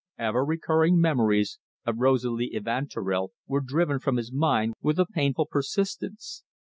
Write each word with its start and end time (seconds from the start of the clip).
Ever 0.17 0.43
recurring 0.43 0.99
memories 0.99 1.59
of 1.85 1.99
Rosalie 1.99 2.55
Evanturel 2.55 3.33
were 3.45 3.61
driven 3.61 3.99
from 3.99 4.17
his 4.17 4.31
mind 4.33 4.73
with 4.81 4.97
a 4.97 5.05
painful 5.05 5.45
persistence. 5.45 6.41